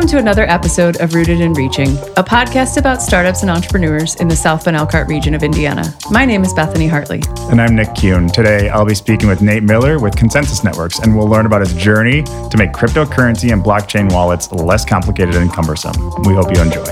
[0.00, 4.28] Welcome to another episode of Rooted and Reaching, a podcast about startups and entrepreneurs in
[4.28, 5.94] the South Bend Elkhart region of Indiana.
[6.10, 7.20] My name is Bethany Hartley.
[7.50, 8.28] And I'm Nick Kuhn.
[8.28, 11.74] Today, I'll be speaking with Nate Miller with Consensus Networks, and we'll learn about his
[11.74, 15.94] journey to make cryptocurrency and blockchain wallets less complicated and cumbersome.
[16.22, 16.86] We hope you enjoy.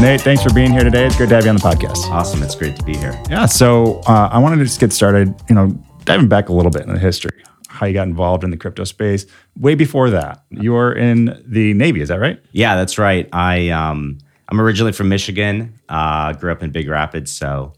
[0.00, 1.04] Nate, thanks for being here today.
[1.04, 2.10] It's great to have you on the podcast.
[2.10, 2.42] Awesome.
[2.42, 3.22] It's great to be here.
[3.28, 3.44] Yeah.
[3.44, 5.68] So uh, I wanted to just get started, you know,
[6.06, 7.44] diving back a little bit in the history,
[7.78, 9.24] how you got involved in the crypto space.
[9.56, 12.00] Way before that, you were in the Navy.
[12.00, 12.42] Is that right?
[12.50, 13.28] Yeah, that's right.
[13.32, 15.78] I um, I'm originally from Michigan.
[15.88, 17.74] Uh, grew up in Big Rapids, so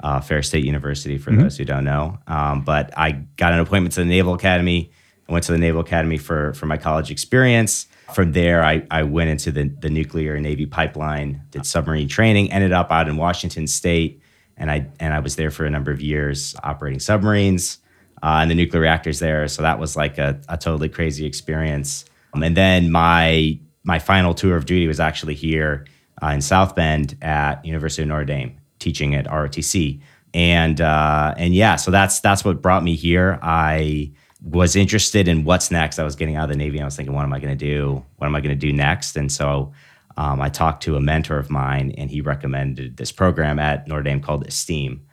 [0.00, 2.18] uh, Ferris State University for those who don't know.
[2.26, 4.90] Um, but I got an appointment to the Naval Academy.
[5.28, 7.86] I went to the Naval Academy for for my college experience.
[8.12, 12.72] From there, I, I went into the, the nuclear Navy pipeline, did submarine training, ended
[12.72, 14.20] up out in Washington State,
[14.56, 17.78] and I and I was there for a number of years operating submarines
[18.24, 19.46] uh, and the nuclear reactors there.
[19.48, 22.06] So that was like a, a totally crazy experience.
[22.32, 25.86] Um, and then my my final tour of duty was actually here
[26.22, 30.00] uh, in South Bend at University of Notre Dame, teaching at ROTC.
[30.32, 33.38] And uh, and yeah, so that's that's what brought me here.
[33.42, 34.10] I
[34.42, 35.98] was interested in what's next.
[35.98, 36.80] I was getting out of the Navy.
[36.80, 38.02] I was thinking, what am I going to do?
[38.16, 39.16] What am I going to do next?
[39.16, 39.70] And so
[40.16, 44.02] um, I talked to a mentor of mine, and he recommended this program at Notre
[44.02, 45.06] Dame called Esteem.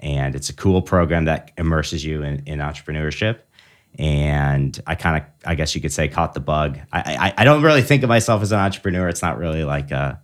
[0.00, 3.40] And it's a cool program that immerses you in, in entrepreneurship.
[3.98, 6.78] And I kind of, I guess you could say, caught the bug.
[6.92, 9.08] I, I, I don't really think of myself as an entrepreneur.
[9.08, 10.20] It's not really like a,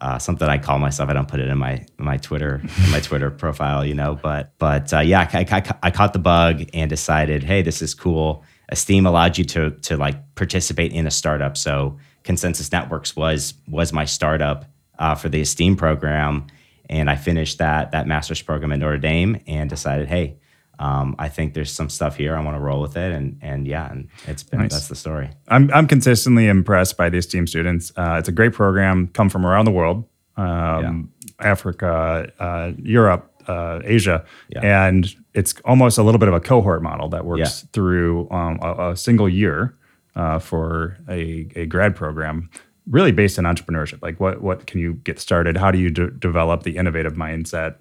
[0.00, 1.08] uh, something I call myself.
[1.08, 4.18] I don't put it in my my Twitter in my Twitter profile, you know.
[4.22, 7.94] But but uh, yeah, I, I, I caught the bug and decided, hey, this is
[7.94, 8.44] cool.
[8.68, 11.56] Esteem allowed you to to like participate in a startup.
[11.56, 14.66] So Consensus Networks was was my startup
[14.98, 16.46] uh, for the Esteem program,
[16.90, 20.36] and I finished that that master's program at Notre Dame and decided, hey.
[20.78, 22.36] Um, I think there's some stuff here.
[22.36, 24.72] I want to roll with it, and and yeah, and it's been Nice.
[24.72, 25.30] that's the story.
[25.48, 27.92] I'm, I'm consistently impressed by Esteem students.
[27.96, 30.04] Uh, it's a great program, come from around the world,
[30.36, 34.86] um, Africa, uh, Europe, uh, Asia, Yeah.
[34.86, 37.68] and it's almost a little bit of a cohort model that works Yeah.
[37.72, 39.74] through um, a, a single year
[40.16, 42.50] uh, for a, a grad program,
[42.90, 44.02] really based on entrepreneurship.
[44.02, 45.56] Like, what what can you get started?
[45.56, 47.76] How do you de- develop the innovative mindset?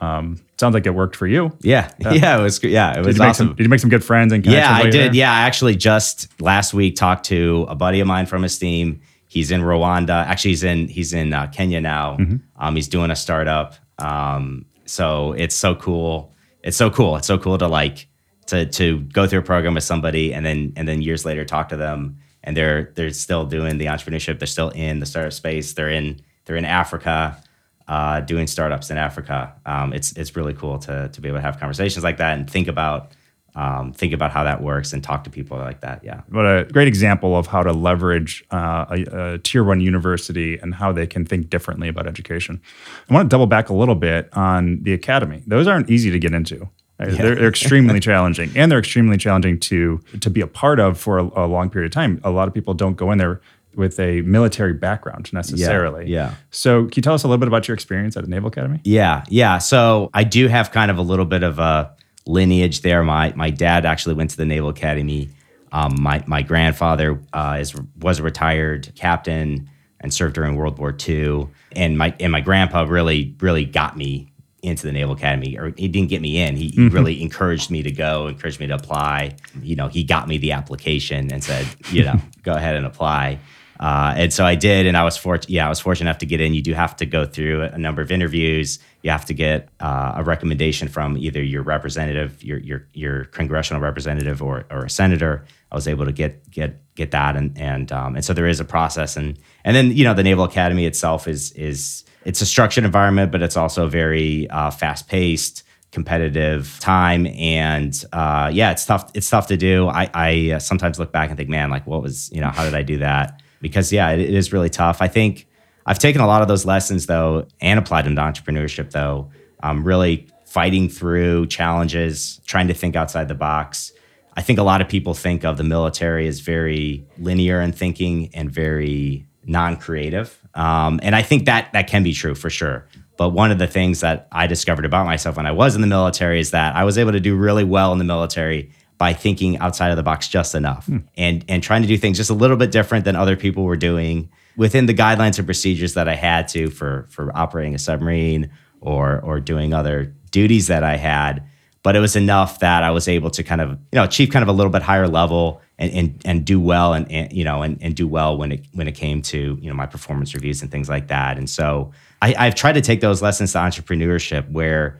[0.00, 1.50] Um, sounds like it worked for you.
[1.60, 2.70] Yeah, yeah, it was good.
[2.70, 3.48] Yeah, it Did was make awesome.
[3.48, 3.56] some?
[3.56, 4.46] Did you make some good friends and?
[4.46, 4.92] Yeah, I did.
[4.92, 5.14] there?
[5.14, 9.00] Yeah, I actually just last week talked to a buddy of mine from Esteem.
[9.26, 10.24] He's in Rwanda.
[10.26, 12.16] Actually, he's in he's in uh, Kenya now.
[12.16, 12.36] Mm-hmm.
[12.56, 13.74] Um, he's doing a startup.
[13.98, 16.32] Um, so it's so cool.
[16.62, 17.16] It's so cool.
[17.16, 18.07] It's so cool to like
[18.48, 21.68] to to go through a program with somebody and then and then years later talk
[21.70, 24.38] to them and they're they're still doing the entrepreneurship.
[24.38, 25.74] They're still in the startup space.
[25.74, 27.42] They're in they're in Africa.
[27.86, 31.42] Uh, doing startups in Africa, um, it's it's really cool to to be able to
[31.42, 33.12] have conversations like that and think about
[33.54, 36.04] um, think about how that works and talk to people like that.
[36.04, 36.20] Yeah.
[36.28, 40.74] What a great example of how to leverage uh, a, a tier one university and
[40.74, 42.60] how they can think differently about education.
[43.08, 45.42] I want to double back a little bit on the academy.
[45.46, 46.68] Those aren't easy to get into.
[46.98, 47.10] Right?
[47.10, 51.18] They're, they're extremely challenging, and they're extremely challenging to to be a part of for
[51.18, 52.20] a, a long period of time.
[52.24, 53.40] A lot of people don't go in there
[53.74, 56.06] with a military background necessarily.
[56.08, 56.34] yeah.
[56.50, 58.80] So, can you tell us a little bit about your experience at the Naval Academy?
[58.84, 59.58] Yeah, yeah.
[59.58, 61.94] So I do have kind of a little bit of a
[62.26, 63.02] lineage there.
[63.04, 65.30] My my dad actually went to the Naval Academy.
[65.70, 69.70] Um, my my grandfather uh, is was a retired captain
[70.00, 71.48] and served during World War II.
[71.72, 74.32] And my and my grandpa really really got me
[74.62, 76.56] into the Naval Academy, or he didn't get me in.
[76.56, 79.36] He, he really encouraged me to go, encouraged me to apply.
[79.62, 83.38] You know, he got me the application and said, you know, go ahead and apply.
[83.80, 85.50] Uh, and so I did, and I was fortunate.
[85.50, 86.54] Yeah, I was fortunate enough to get in.
[86.54, 88.78] You do have to go through a number of interviews.
[89.02, 93.80] You have to get uh, a recommendation from either your representative, your your your congressional
[93.80, 95.44] representative, or or a senator.
[95.70, 98.58] I was able to get get get that, and and um, and so there is
[98.58, 102.46] a process, and and then you know the Naval Academy itself is is it's a
[102.46, 108.84] structured environment, but it's also very uh, fast paced competitive time and uh, yeah it's
[108.84, 111.86] tough it's tough to do i, I uh, sometimes look back and think man like
[111.86, 114.70] what was you know how did i do that because yeah it, it is really
[114.70, 115.00] tough.
[115.00, 115.46] I think
[115.86, 119.30] i've taken a lot of those lessons though and applied them to entrepreneurship though.
[119.62, 123.92] Um, really fighting through challenges trying to think outside the box.
[124.36, 128.30] I think a lot of people think of the military as very linear in thinking
[128.34, 130.38] and very non-creative.
[130.54, 132.86] Um, and i think that that can be true for sure.
[133.18, 135.88] But one of the things that I discovered about myself when I was in the
[135.88, 139.56] military is that I was able to do really well in the military by thinking
[139.58, 140.98] outside of the box just enough hmm.
[141.16, 143.76] and and trying to do things just a little bit different than other people were
[143.76, 148.50] doing within the guidelines and procedures that I had to for for operating a submarine
[148.80, 151.44] or or doing other duties that I had.
[151.84, 154.42] but it was enough that I was able to kind of, you know, achieve kind
[154.42, 157.62] of a little bit higher level and and, and do well and, and you know
[157.62, 160.60] and, and do well when it when it came to you know my performance reviews
[160.60, 161.38] and things like that.
[161.38, 164.98] And so I, I've tried to take those lessons to entrepreneurship where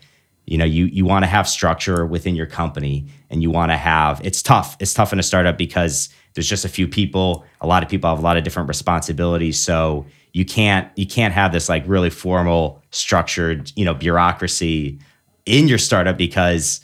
[0.51, 3.77] you know you you want to have structure within your company and you want to
[3.77, 7.67] have it's tough it's tough in a startup because there's just a few people a
[7.67, 9.59] lot of people have a lot of different responsibilities.
[9.59, 14.99] So you can't you can't have this like really formal structured you know bureaucracy
[15.47, 16.81] in your startup because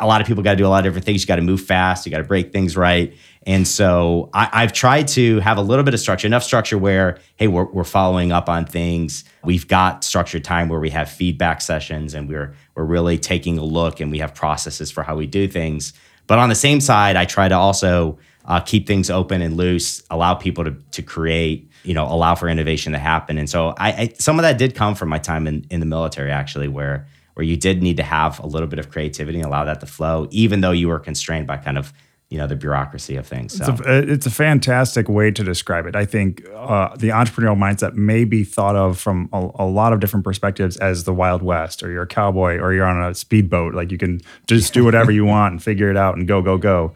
[0.00, 1.22] a lot of people got to do a lot of different things.
[1.22, 2.06] You got to move fast.
[2.06, 3.14] You got to break things right
[3.46, 7.18] and so I, have tried to have a little bit of structure, enough structure where,
[7.36, 9.22] hey, we're, we're following up on things.
[9.44, 13.64] We've got structured time where we have feedback sessions and we're we're really taking a
[13.64, 15.92] look and we have processes for how we do things.
[16.26, 20.02] But on the same side, I try to also uh, keep things open and loose,
[20.10, 23.38] allow people to to create, you know, allow for innovation to happen.
[23.38, 25.86] And so I, I some of that did come from my time in, in the
[25.86, 29.46] military, actually, where where you did need to have a little bit of creativity and
[29.46, 31.92] allow that to flow, even though you were constrained by kind of
[32.28, 33.56] you know the bureaucracy of things.
[33.56, 33.72] So.
[33.72, 35.94] It's, a, it's a fantastic way to describe it.
[35.94, 40.00] I think uh, the entrepreneurial mindset may be thought of from a, a, lot of
[40.00, 43.74] different perspectives as the Wild West, or you're a cowboy, or you're on a speedboat.
[43.74, 46.58] Like you can just do whatever you want and figure it out and go, go,
[46.58, 46.94] go.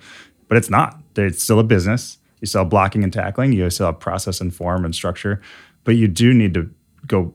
[0.49, 1.00] But it's not.
[1.15, 2.19] It's still a business.
[2.41, 3.53] You still have blocking and tackling.
[3.53, 5.41] You still have process and form and structure.
[5.85, 6.69] But you do need to
[7.06, 7.33] go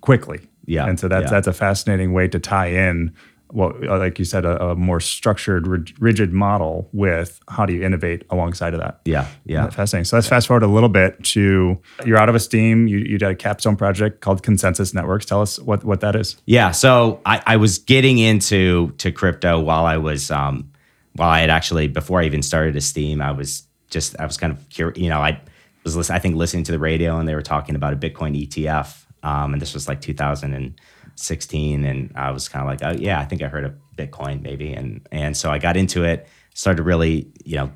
[0.00, 0.40] quickly.
[0.64, 0.88] Yeah.
[0.88, 1.30] And so that's yeah.
[1.30, 3.14] that's a fascinating way to tie in
[3.52, 7.82] well, uh, like you said, a, a, more structured, rigid model with how do you
[7.82, 9.00] innovate alongside of that?
[9.04, 10.04] Yeah, yeah, fascinating.
[10.04, 12.88] So let's fast forward a little bit to you're out of Esteem.
[12.88, 15.26] You, you did a capstone project called Consensus Networks.
[15.26, 16.36] Tell us what what that is.
[16.46, 20.72] Yeah, so I, I was getting into to crypto while I was um,
[21.14, 23.20] while I had actually before I even started Esteem.
[23.20, 24.98] I was just I was kind of curious.
[24.98, 25.40] You know, I
[25.84, 28.36] was listening, I think listening to the radio and they were talking about a Bitcoin
[28.48, 30.80] ETF, um, and this was like 2000 and
[31.16, 34.42] 16 and I was kind of like, oh yeah, I think I heard of Bitcoin
[34.42, 34.72] maybe.
[34.72, 37.72] And and so I got into it, started to really, you know,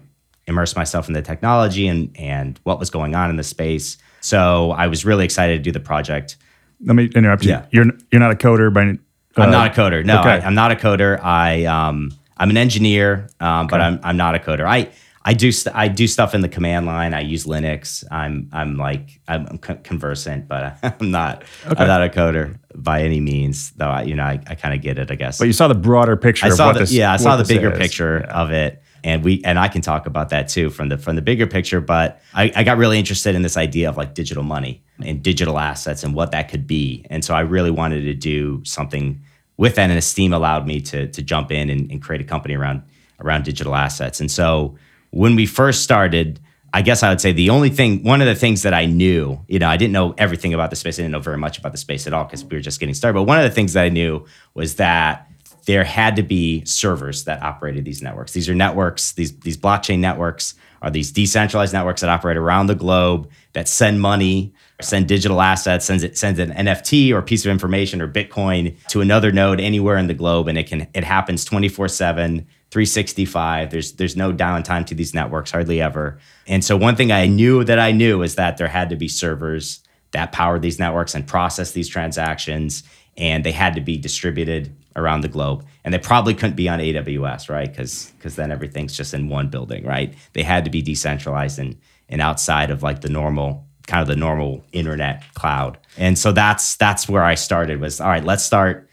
[0.46, 3.98] immerse myself in the technology and and what was going on in the space.
[4.20, 6.36] So I was really excited to do the project.
[6.84, 7.50] Let me interrupt you.
[7.50, 7.66] Yeah.
[7.70, 8.98] You're you're not a coder by
[9.36, 10.04] uh, I'm not a coder.
[10.04, 10.30] No, okay.
[10.30, 11.22] I, am not a coder.
[11.22, 13.70] I um I'm an engineer, um, okay.
[13.70, 14.66] but I'm I'm not a coder.
[14.66, 14.90] I
[15.22, 17.12] I do st- I do stuff in the command line.
[17.12, 18.04] I use Linux.
[18.10, 21.74] I'm I'm like I'm conversant, but I'm not okay.
[21.82, 23.72] I'm not a coder by any means.
[23.72, 25.38] Though I, you know I, I kind of get it, I guess.
[25.38, 26.46] But you saw the broader picture.
[26.46, 28.40] I saw the, this, yeah, I saw the bigger picture yeah.
[28.40, 31.22] of it, and we and I can talk about that too from the from the
[31.22, 31.82] bigger picture.
[31.82, 35.58] But I, I got really interested in this idea of like digital money and digital
[35.58, 39.20] assets and what that could be, and so I really wanted to do something
[39.58, 39.90] with that.
[39.90, 42.82] And Esteem allowed me to to jump in and, and create a company around
[43.20, 44.78] around digital assets, and so
[45.10, 46.40] when we first started,
[46.72, 49.40] I guess I would say the only thing, one of the things that I knew,
[49.48, 50.98] you know, I didn't know everything about the space.
[50.98, 52.94] I didn't know very much about the space at all because we were just getting
[52.94, 53.14] started.
[53.14, 54.24] But one of the things that I knew
[54.54, 55.26] was that
[55.66, 58.32] there had to be servers that operated these networks.
[58.32, 62.74] These are networks, these, these blockchain networks are these decentralized networks that operate around the
[62.74, 67.50] globe that send money, send digital assets, sends it sends an NFT or piece of
[67.50, 70.48] information or Bitcoin to another node anywhere in the globe.
[70.48, 73.70] And it can it happens 24-7 365.
[73.70, 76.18] There's there's no downtime to these networks hardly ever.
[76.46, 79.08] And so one thing I knew that I knew is that there had to be
[79.08, 79.80] servers
[80.12, 82.82] that power these networks and process these transactions
[83.16, 85.64] and they had to be distributed around the globe.
[85.84, 87.74] And they probably couldn't be on AWS, right?
[87.74, 90.14] Cuz cuz then everything's just in one building, right?
[90.32, 91.76] They had to be decentralized and
[92.08, 95.78] and outside of like the normal kind of the normal internet cloud.
[95.96, 98.88] And so that's that's where I started was all right, let's start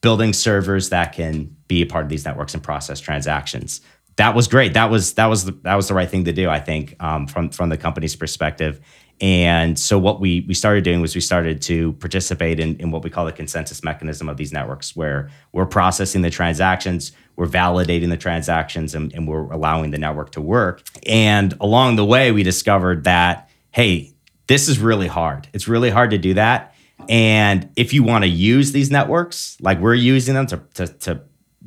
[0.00, 3.80] building servers that can be a part of these networks and process transactions.
[4.16, 4.74] That was great.
[4.74, 7.26] That was that was the, that was the right thing to do, I think, um,
[7.26, 8.80] from from the company's perspective.
[9.20, 13.04] And so what we we started doing was we started to participate in, in what
[13.04, 18.08] we call the consensus mechanism of these networks, where we're processing the transactions, we're validating
[18.08, 20.82] the transactions, and, and we're allowing the network to work.
[21.06, 24.12] And along the way, we discovered that hey,
[24.48, 25.46] this is really hard.
[25.52, 26.74] It's really hard to do that.
[27.08, 31.20] And if you want to use these networks, like we're using them to, to, to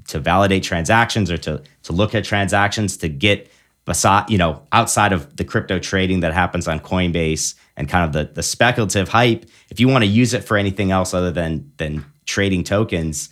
[0.07, 3.51] to validate transactions or to to look at transactions to get
[3.85, 8.13] beside you know outside of the crypto trading that happens on Coinbase and kind of
[8.13, 11.71] the the speculative hype if you want to use it for anything else other than
[11.77, 13.29] than trading tokens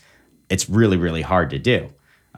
[0.49, 1.89] it's really really hard to do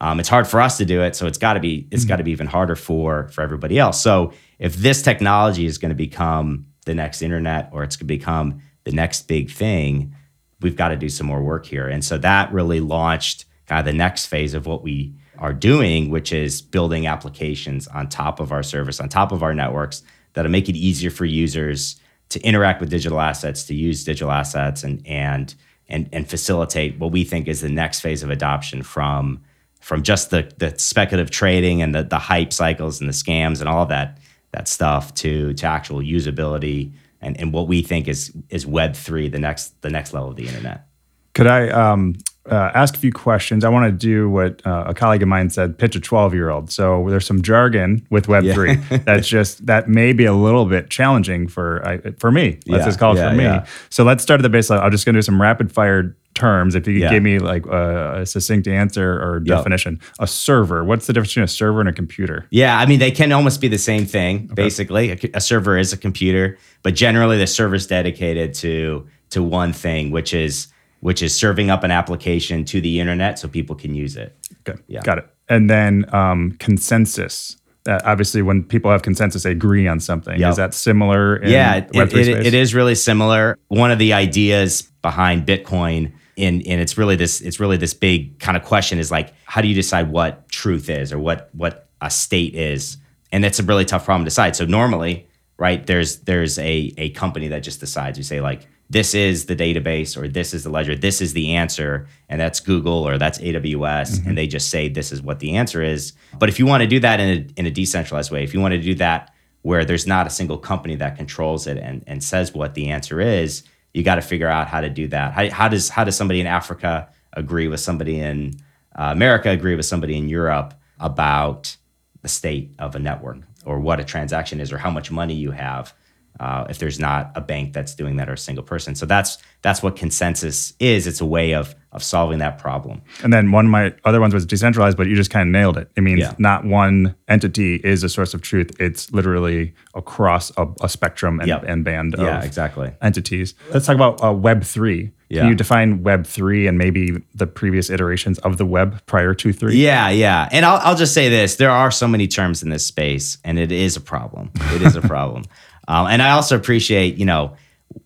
[0.01, 2.09] um, it's hard for us to do it so it's got to be it's mm-hmm.
[2.09, 5.89] got to be even harder for for everybody else so if this technology is going
[5.89, 10.13] to become the next internet or it's going to become the next big thing
[10.59, 13.45] we've got to do some more work here and so that really launched
[13.79, 18.39] of the next phase of what we are doing, which is building applications on top
[18.39, 21.99] of our service, on top of our networks that'll make it easier for users
[22.29, 25.55] to interact with digital assets, to use digital assets, and and
[25.89, 29.41] and and facilitate what we think is the next phase of adoption from
[29.79, 33.67] from just the the speculative trading and the the hype cycles and the scams and
[33.67, 34.19] all that
[34.51, 39.29] that stuff to to actual usability and, and what we think is is Web three,
[39.29, 40.87] the next the next level of the internet.
[41.33, 42.15] Could I um,
[42.49, 43.63] uh, ask a few questions?
[43.63, 46.71] I want to do what uh, a colleague of mine said: pitch a twelve-year-old.
[46.71, 48.53] So there's some jargon with Web Yeah.
[48.53, 52.59] three that's just that may be a little bit challenging for I, for me.
[52.65, 53.69] Let's Yeah, just call it yeah, for me.
[53.89, 54.81] So let's start at the baseline.
[54.81, 56.75] I'm just going to do some rapid-fire terms.
[56.75, 59.57] If you could give me like a, a succinct answer or Yep.
[59.57, 60.83] definition, a server.
[60.83, 62.47] What's the difference between a server and a computer?
[62.49, 64.47] Yeah, I mean they can almost be the same thing.
[64.53, 69.73] Basically, a, a server is a computer, but generally the server's dedicated to to one
[69.73, 70.67] thing, which is
[71.01, 74.35] which is serving up an application to the internet so people can use it.
[74.67, 75.01] Okay, Yeah.
[75.01, 75.27] got it.
[75.49, 77.57] And then um, consensus.
[77.83, 80.39] That obviously, when people have consensus, they agree on something.
[80.39, 80.49] Yep.
[80.51, 81.37] Is that similar?
[81.37, 83.57] In yeah, it, Web3 it, it is really similar.
[83.69, 88.37] One of the ideas behind Bitcoin, and and it's really this it's really this big
[88.39, 91.89] kind of question is like, how do you decide what truth is or what what
[92.01, 92.97] a state is?
[93.31, 94.55] And that's a really tough problem to decide.
[94.55, 95.27] So normally,
[95.57, 98.15] right, there's there's a a company that just decides.
[98.15, 101.55] You say like, this is the database or this is the ledger, this is the
[101.55, 105.55] answer, and that's Google or that's AWS, and they just say this is what the
[105.55, 106.11] answer is.
[106.37, 108.59] But if you want to do that in a, in a decentralized way, if you
[108.59, 112.21] want to do that where there's not a single company that controls it and, and
[112.21, 115.31] says what the answer is, you got to figure out how to do that.
[115.31, 118.55] How, how does how does somebody in Africa agree with somebody in
[118.99, 121.77] uh, America agree with somebody in Europe about
[122.23, 125.51] the state of a network or what a transaction is or how much money you
[125.51, 125.93] have
[126.41, 128.95] uh, if there's not a bank that's doing that or a single person.
[128.95, 131.05] So that's that's what consensus is.
[131.05, 133.01] It's a way of of solving that problem.
[133.23, 135.77] And then one of my other ones was decentralized, but you just kind of nailed
[135.77, 135.91] it.
[135.97, 136.33] It means Yeah.
[136.37, 138.71] not one entity is a source of truth.
[138.79, 141.63] It's literally across a, a spectrum and, Yep.
[141.67, 142.91] and band Yeah, of exactly.
[143.01, 143.55] entities.
[143.73, 145.11] Let's talk about uh, Web three.
[145.29, 145.41] Yeah.
[145.41, 149.51] Can you define Web three and maybe the previous iterations of the web prior to
[149.53, 149.75] three?
[149.77, 150.47] Yeah, yeah.
[150.51, 153.57] And I'll, I'll just say this there are so many terms in this space, and
[153.59, 154.51] it is a problem.
[154.73, 155.43] It is a problem.
[155.87, 157.55] Um, and I also appreciate, you know,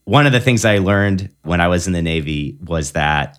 [0.05, 3.37] one of the things I learned when I was in the Navy was that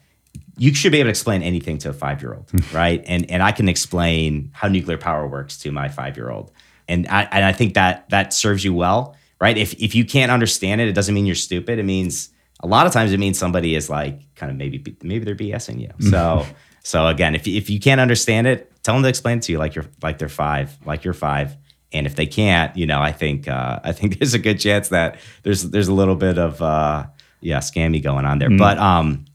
[0.58, 3.02] you should be able to explain anything to a five year old, right?
[3.06, 6.50] And and I can explain how nuclear power works to my five year old,
[6.88, 9.56] and I and I think that that serves you well, right?
[9.56, 11.78] If if you can't understand it, it doesn't mean you're stupid.
[11.78, 15.25] It means a lot of times it means somebody is like kind of maybe maybe
[15.25, 15.90] they're BSing you.
[16.10, 16.46] So
[16.82, 19.58] so again, if if you can't understand it, tell them to explain it to you
[19.58, 21.56] like you're like they're five, like you're five.
[21.92, 24.88] And if they can't, you know, I think uh, I think there's a good chance
[24.88, 27.06] that there's there's a little bit of uh,
[27.40, 28.48] yeah scammy going on there.
[28.56, 29.25] But um,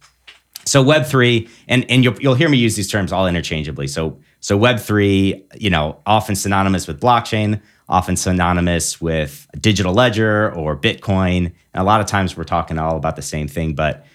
[0.72, 3.88] so Web three, and and you'll you'll hear me use these terms all interchangeably.
[3.88, 10.50] So so Web three, you know, often synonymous with blockchain, often synonymous with digital ledger
[10.56, 11.52] or Bitcoin.
[11.74, 14.06] And a lot of times we're talking all about the same thing, but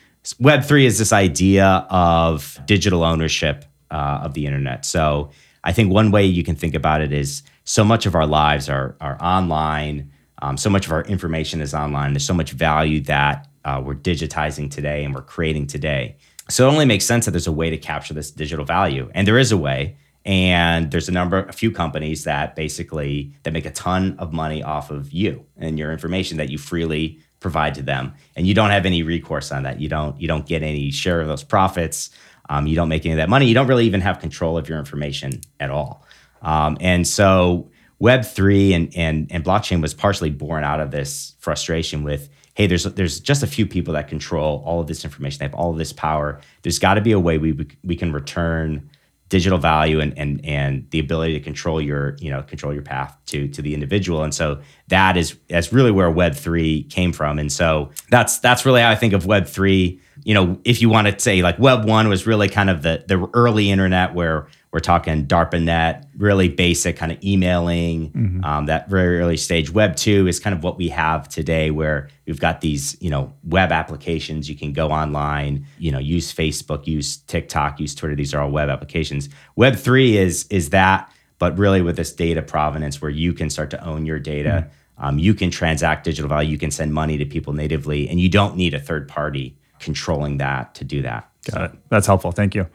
[0.40, 4.86] Web three is this idea of digital ownership uh, of the internet.
[4.86, 5.32] So
[5.62, 8.70] I think one way you can think about it is so much of our lives
[8.70, 10.10] are are online.
[10.40, 12.14] Um, so much of our information is online.
[12.14, 16.16] There's so much value that uh, we're digitizing today and we're creating today.
[16.48, 19.26] So it only makes sense that there's a way to capture this digital value, and
[19.26, 19.96] there is a way.
[20.24, 24.60] And there's a number, a few companies that basically that make a ton of money
[24.60, 28.70] off of you and your information that you freely provide to them, and you don't
[28.70, 29.80] have any recourse on that.
[29.80, 32.10] You don't you don't get any share of those profits.
[32.48, 33.46] Um, you don't make any of that money.
[33.46, 36.04] You don't really even have control of your information at all.
[36.42, 41.34] Um, and so Web three and and and blockchain was partially born out of this
[41.38, 45.38] frustration with hey, there's there's just a few people that control all of this information.
[45.38, 46.40] They have all of this power.
[46.62, 48.90] There's got to be a way we we can return
[49.28, 53.16] digital value and and and the ability to control your you know control your path
[53.26, 57.38] to to the individual and so that is that's really where web 3 came from
[57.38, 60.88] and so that's that's really how i think of web 3 you know if you
[60.88, 64.46] want to say like web 1 was really kind of the the early internet where
[64.76, 68.12] we're talking DARPANET, really basic kind of emailing,
[68.44, 69.70] um, that very early stage.
[69.70, 73.32] Web two is kind of what we have today, where we've got these, you know,
[73.42, 74.50] web applications.
[74.50, 78.14] You can go online, you know, use Facebook, use TikTok, use Twitter.
[78.14, 79.30] These are all web applications.
[79.54, 83.70] Web three is is that, but really with this data provenance, where you can start
[83.70, 84.68] to own your data.
[84.98, 86.50] Um, you can transact digital value.
[86.50, 90.36] You can send money to people natively, and you don't need a third party controlling
[90.36, 91.30] that to do that.
[91.50, 91.78] Got it.
[91.88, 92.30] That's helpful.
[92.30, 92.66] Thank you.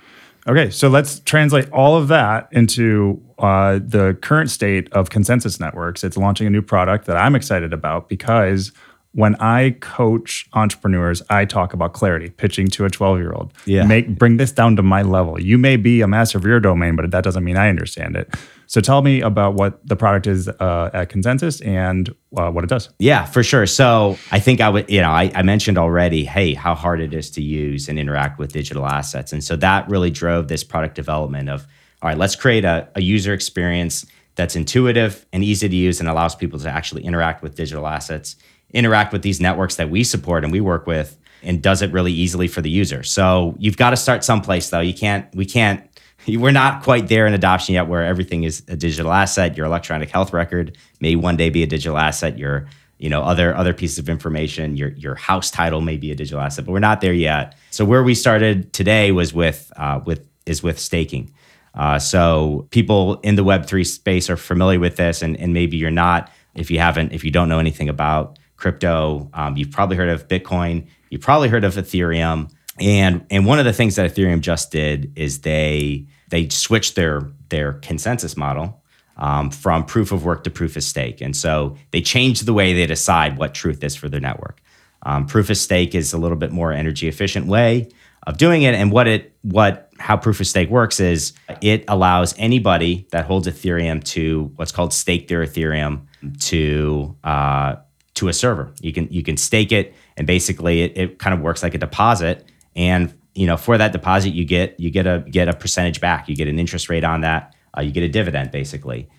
[0.47, 6.03] Okay, so let's translate all of that into uh, the current state of consensus networks.
[6.03, 8.71] It's launching a new product that I'm excited about because
[9.13, 13.53] when I coach entrepreneurs, I talk about clarity, pitching to a 12 year old.
[13.65, 13.85] Yeah.
[13.85, 15.39] Make bring this down to my level.
[15.39, 18.33] You may be a master of your domain, but that doesn't mean I understand it.
[18.71, 22.69] So tell me about what the product is uh, at Consensus and uh, what it
[22.69, 22.89] does.
[22.99, 23.65] Yeah, for sure.
[23.65, 27.13] So I think I would, you know, I, I mentioned already, hey, how hard it
[27.13, 29.33] is to use and interact with digital assets.
[29.33, 31.67] And so that really drove this product development of
[32.01, 36.07] all right, let's create a, a user experience that's intuitive and easy to use and
[36.07, 38.37] allows people to actually interact with digital assets,
[38.73, 42.13] interact with these networks that we support and we work with, and does it really
[42.13, 43.03] easily for the user.
[43.03, 44.79] So you've got to start someplace though.
[44.79, 45.90] You can't, we can't,
[46.27, 49.57] we're not quite there in adoption yet where everything is a digital asset.
[49.57, 52.37] Your electronic health record may one day be a digital asset.
[52.37, 56.15] Your, you know, other other pieces of information, your your house title may be a
[56.15, 57.55] digital asset, but we're not there yet.
[57.71, 61.33] So where we started today was with uh, with is with staking.
[61.73, 65.91] Uh, so people in the Web3 space are familiar with this, and, and maybe you're
[65.91, 66.29] not.
[66.53, 70.27] If you haven't, if you don't know anything about crypto, um, you've probably heard of
[70.27, 70.87] Bitcoin.
[71.09, 72.51] You've probably heard of Ethereum.
[72.81, 77.29] And and one of the things that Ethereum just did is they they switched their
[77.49, 78.81] their consensus model
[79.17, 82.73] um, from proof of work to proof of stake, and so they changed the way
[82.73, 84.61] they decide what truth is for their network.
[85.03, 87.89] Um, proof of stake is a little bit more energy efficient way
[88.25, 92.33] of doing it, and what it what how proof of stake works is it allows
[92.39, 96.01] anybody that holds Ethereum to what's called stake their Ethereum
[96.39, 97.75] to uh,
[98.15, 98.73] to a server.
[98.81, 101.77] You can you can stake it, and basically it, it kind of works like a
[101.77, 102.47] deposit.
[102.75, 106.29] And you know for that deposit, you get you get a get a percentage back.
[106.29, 107.55] You get an interest rate on that.
[107.77, 109.09] Uh, you get a dividend basically.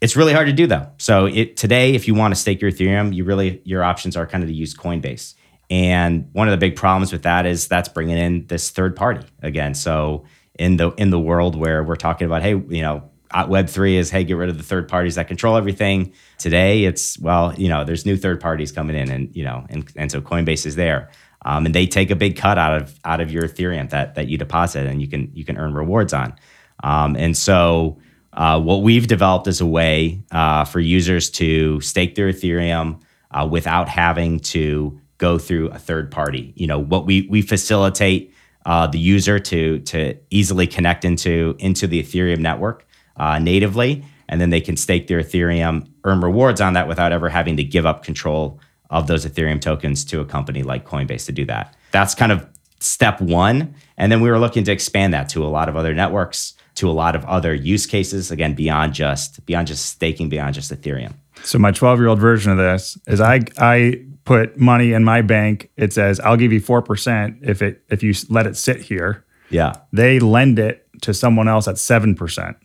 [0.00, 0.88] It's really hard to do though.
[0.98, 4.26] So it, today, if you want to stake your Ethereum, you really your options are
[4.26, 5.34] kind of to use Coinbase.
[5.70, 9.26] And one of the big problems with that is that's bringing in this third party
[9.42, 9.74] again.
[9.74, 10.24] So
[10.58, 13.10] in the in the world where we're talking about, hey, you know,
[13.48, 16.12] Web three is hey, get rid of the third parties that control everything.
[16.38, 19.90] Today, it's well, you know, there's new third parties coming in, and you know, and
[19.96, 21.10] and so Coinbase is there,
[21.44, 24.28] um, and they take a big cut out of out of your Ethereum that that
[24.28, 26.34] you deposit, and you can you can earn rewards on,
[26.82, 27.98] um, and so.
[28.34, 32.98] Uh, what we've developed is a way uh, for users to stake their Ethereum
[33.30, 36.52] uh, without having to go through a third party.
[36.56, 38.32] You know, what we we facilitate
[38.66, 44.40] uh, the user to to easily connect into into the Ethereum network uh, natively, and
[44.40, 47.86] then they can stake their Ethereum, earn rewards on that without ever having to give
[47.86, 48.60] up control
[48.92, 51.74] of those Ethereum tokens to a company like Coinbase to do that.
[51.90, 52.46] That's kind of
[52.78, 55.94] step one, and then we were looking to expand that to a lot of other
[55.94, 58.30] networks, to a lot of other use cases.
[58.30, 61.14] Again, beyond just beyond just staking, beyond just Ethereum.
[61.42, 65.22] So my 12 year old version of this is I I put money in my
[65.22, 68.80] bank, it says I'll give you four percent if it if you let it sit
[68.80, 69.24] here.
[69.50, 69.74] Yeah.
[69.92, 72.56] They lend it to someone else at seven percent.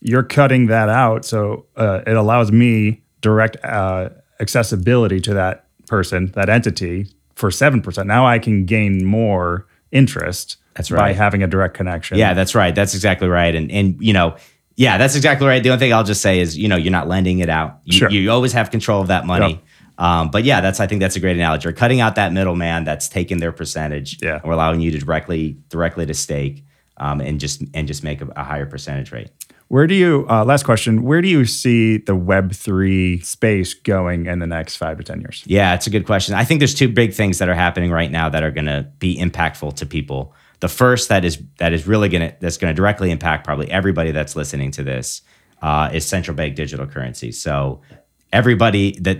[0.00, 6.26] You're cutting that out, so uh, it allows me direct uh, accessibility to that person,
[6.34, 8.06] that entity, for seven percent.
[8.06, 10.56] Now I can gain more interest.
[10.74, 10.98] That's right.
[11.00, 12.18] by having a direct connection.
[12.18, 12.72] Yeah, that's right.
[12.74, 13.54] That's exactly right.
[13.54, 14.36] And and you know,
[14.76, 15.60] yeah, that's exactly right.
[15.60, 17.80] The only thing I'll just say is, you know, you're not lending it out.
[17.84, 18.10] You, Sure.
[18.10, 19.54] you always have control of that money.
[19.54, 19.62] Yep.
[19.98, 21.66] Um, but yeah, that's I think that's a great analogy.
[21.66, 24.22] We're cutting out that middleman that's taking their percentage.
[24.22, 24.34] Yeah.
[24.36, 26.64] and we're allowing you to directly directly to stake
[26.98, 29.30] um, and just and just make a, a higher percentage rate.
[29.68, 30.26] Where do you?
[30.30, 31.02] Uh, last question.
[31.02, 35.20] Where do you see the Web three space going in the next five to ten
[35.20, 35.44] years?
[35.46, 36.34] Yeah, it's a good question.
[36.34, 38.86] I think there's two big things that are happening right now that are going to
[38.98, 40.34] be impactful to people.
[40.60, 43.70] The first that is that is really going to that's going to directly impact probably
[43.70, 45.20] everybody that's listening to this
[45.60, 47.30] uh, is central bank digital currency.
[47.30, 47.82] So
[48.32, 49.18] everybody that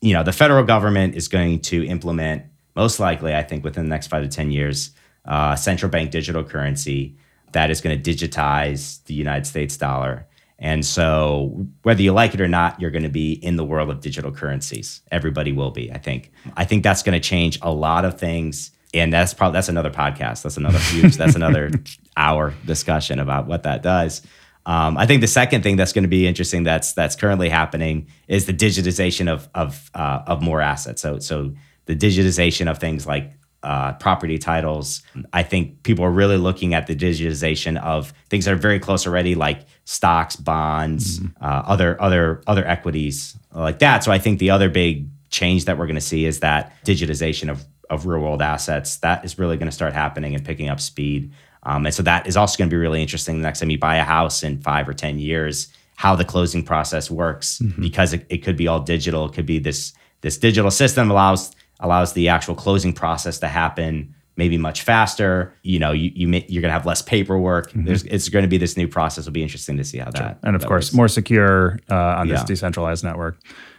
[0.00, 2.44] you know the federal government is going to implement
[2.76, 4.92] most likely, I think, within the next five to ten years,
[5.24, 7.16] uh, central bank digital currency
[7.52, 10.26] that is going to digitize the United States dollar.
[10.58, 13.88] And so, whether you like it or not, you're going to be in the world
[13.88, 15.00] of digital currencies.
[15.10, 16.32] Everybody will be, I think.
[16.54, 18.70] I think that's going to change a lot of things.
[18.92, 20.42] And that's probably that's another podcast.
[20.42, 21.16] That's another huge.
[21.16, 21.70] that's another
[22.16, 24.20] hour discussion about what that does.
[24.66, 28.08] Um, I think the second thing that's going to be interesting that's that's currently happening
[28.28, 31.00] is the digitization of of uh, of more assets.
[31.00, 31.54] So so
[31.86, 35.02] the digitization of things like uh, property titles.
[35.32, 39.06] I think people are really looking at the digitization of things that are very close
[39.06, 44.04] already, like stocks, bonds, uh, other other other equities like that.
[44.04, 47.50] So I think the other big change that we're going to see is that digitization
[47.50, 48.98] of of real world assets.
[48.98, 51.32] That is really going to start happening and picking up speed.
[51.64, 53.78] Um, and so that is also going to be really interesting the next time you
[53.78, 58.24] buy a house in five or 10 years, how the closing process works, because it,
[58.30, 59.26] it could be all digital.
[59.26, 59.92] It could be this
[60.22, 65.52] this digital system allows allows the actual closing process to happen maybe much faster.
[65.62, 67.72] You know, you, you may, you're going to have less paperwork.
[67.74, 69.24] There's, it's going to be this new process.
[69.24, 70.38] It'll be interesting to see how that.
[70.42, 70.94] And of that course, works.
[70.94, 72.46] more secure uh, on this Yeah.
[72.46, 73.36] decentralized network.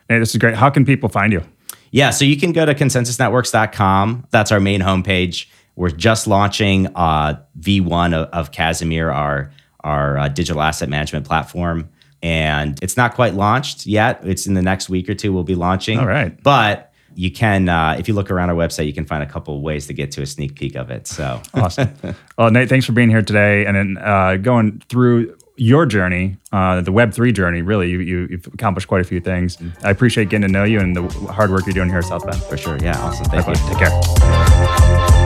[0.08, 0.54] Hey, this is great.
[0.56, 1.42] How can people find you?
[1.90, 4.28] Yeah, so you can go to consensusnetworks.com.
[4.30, 5.48] That's our main homepage.
[5.76, 9.52] We're just launching uh, V1 of, of Casimir, our
[9.84, 11.90] our uh, digital asset management platform,
[12.22, 14.22] and it's not quite launched yet.
[14.24, 15.34] It's in the next week or two.
[15.34, 15.98] We'll be launching.
[15.98, 16.42] All right.
[16.44, 19.56] but you can, uh, if you look around our website, you can find a couple
[19.56, 21.08] of ways to get to a sneak peek of it.
[21.08, 21.90] So Awesome.
[22.38, 26.82] well, Nate, thanks for being here today and then uh, going through your journey, uh,
[26.82, 29.58] the Web3 journey, really, you, you, you've accomplished quite a few things.
[29.84, 32.26] I appreciate getting to know you and the hard work you're doing here at South
[32.26, 32.42] Bend.
[32.44, 32.78] For sure.
[32.82, 32.98] Yeah.
[33.00, 33.26] Awesome.
[33.26, 33.54] Thank you.
[33.54, 35.21] Take care.